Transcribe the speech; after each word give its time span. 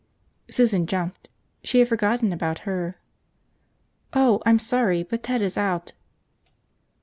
Susan 0.49 0.87
jumped. 0.87 1.27
She 1.63 1.77
had 1.77 1.87
forgotten 1.87 2.33
about 2.33 2.57
her. 2.65 2.97
"Oh, 4.13 4.41
I'm 4.47 4.57
sorry, 4.57 5.03
but 5.03 5.21
Ted 5.21 5.43
is 5.43 5.59
out." 5.59 5.93